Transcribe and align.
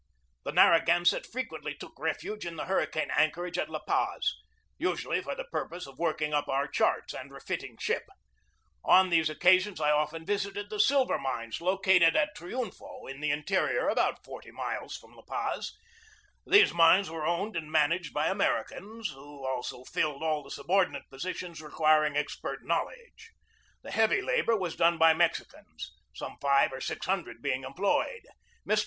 The 0.45 0.51
Narragansett 0.51 1.27
frequently 1.27 1.75
took 1.75 1.99
refuge 1.99 2.43
in 2.43 2.55
the 2.55 2.65
hurricane 2.65 3.11
anchorage 3.15 3.59
at 3.59 3.69
La 3.69 3.81
Paz, 3.87 4.33
usually 4.79 5.21
for 5.21 5.35
the 5.35 5.43
pur 5.43 5.69
pose 5.69 5.85
of 5.85 5.99
working 5.99 6.33
up 6.33 6.47
our 6.47 6.67
charts 6.67 7.13
and 7.13 7.29
refitting 7.31 7.77
ship. 7.77 8.07
On 8.83 9.11
these 9.11 9.29
occasions 9.29 9.79
I 9.79 9.91
often 9.91 10.25
visited 10.25 10.71
the 10.71 10.79
silver 10.79 11.19
mines 11.19 11.61
lo 11.61 11.77
cated 11.77 12.15
at 12.15 12.35
Triunfo 12.35 13.05
in 13.07 13.21
the 13.21 13.29
interior, 13.29 13.89
about 13.89 14.25
forty 14.25 14.49
miles 14.49 14.97
from 14.97 15.13
La 15.13 15.21
Paz. 15.21 15.71
These 16.47 16.73
mines 16.73 17.11
were 17.11 17.27
owned 17.27 17.55
and 17.55 17.71
managed 17.71 18.11
by 18.11 18.25
Americans, 18.25 19.09
who 19.11 19.45
also 19.47 19.83
filled 19.83 20.23
all 20.23 20.41
the 20.41 20.49
subordinate 20.49 21.07
positions 21.11 21.61
requiring 21.61 22.17
expert 22.17 22.65
knowledge. 22.65 23.33
The 23.83 23.91
heavy 23.91 24.23
labor 24.23 24.57
was 24.57 24.75
done 24.75 24.97
by 24.97 25.13
Mexicans, 25.13 25.91
some 26.15 26.37
five 26.41 26.73
or 26.73 26.81
six 26.81 27.05
hun 27.05 27.21
dred 27.23 27.43
being 27.43 27.63
employed. 27.63 28.23
Mr. 28.67 28.79